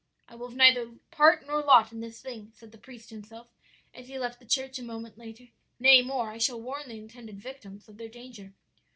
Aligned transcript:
"'I 0.29 0.35
will 0.37 0.47
have 0.47 0.57
neither 0.57 0.93
part 1.11 1.45
nor 1.45 1.61
lot 1.61 1.91
in 1.91 1.99
this 1.99 2.19
thing,' 2.21 2.51
said 2.55 2.71
the 2.71 2.79
priest 2.79 3.09
to 3.09 3.15
himself, 3.15 3.49
as 3.93 4.07
he 4.07 4.17
left 4.17 4.39
the 4.39 4.47
church 4.47 4.79
a 4.79 4.83
moment 4.83 5.15
later; 5.15 5.49
'nay 5.79 6.01
more, 6.01 6.31
I 6.31 6.39
shall 6.39 6.59
warn 6.59 6.89
the 6.89 6.97
intended 6.97 7.39
victims 7.39 7.87
of 7.87 7.97
their 7.99 8.09
danger.' 8.09 8.51